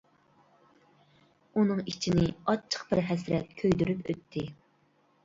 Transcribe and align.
ئۇنىڭ 1.55 1.81
ئىچىنى 1.83 2.23
ئاچچىق 2.29 2.87
بىر 2.95 3.03
ھەسرەت 3.11 3.53
كۆيدۈرۈپ 3.61 4.11
ئۆتتى. 4.15 4.47